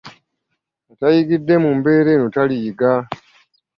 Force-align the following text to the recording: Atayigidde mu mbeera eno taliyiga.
Atayigidde 0.91 1.55
mu 1.63 1.69
mbeera 1.77 2.09
eno 2.15 2.27
taliyiga. 2.35 2.91